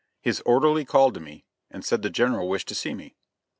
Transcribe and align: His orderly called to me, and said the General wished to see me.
His 0.23 0.41
orderly 0.47 0.83
called 0.83 1.13
to 1.13 1.19
me, 1.19 1.45
and 1.69 1.85
said 1.85 2.01
the 2.01 2.09
General 2.09 2.49
wished 2.49 2.67
to 2.69 2.73
see 2.73 2.95
me. 2.95 3.13